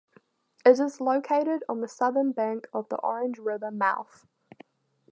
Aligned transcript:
It 0.65 0.79
is 0.79 0.99
located 0.99 1.63
on 1.69 1.81
the 1.81 1.87
southern 1.87 2.31
bank 2.31 2.65
of 2.73 2.89
the 2.89 2.97
Orange 2.97 3.37
River 3.37 3.69
mouth. 3.69 4.25